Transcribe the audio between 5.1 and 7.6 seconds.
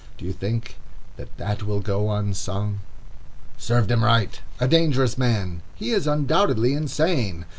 man"—"He is undoubtedly insane."